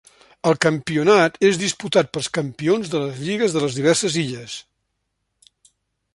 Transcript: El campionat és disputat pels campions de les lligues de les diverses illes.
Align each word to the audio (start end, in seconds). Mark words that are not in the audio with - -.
El 0.51 0.55
campionat 0.65 1.37
és 1.49 1.59
disputat 1.63 2.09
pels 2.15 2.31
campions 2.39 2.91
de 2.95 3.03
les 3.05 3.21
lligues 3.27 3.55
de 3.59 3.63
les 3.67 3.79
diverses 3.83 4.19
illes. 4.25 4.59